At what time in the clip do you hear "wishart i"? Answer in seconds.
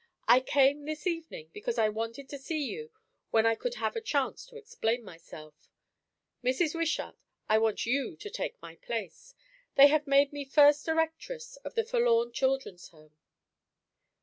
6.73-7.59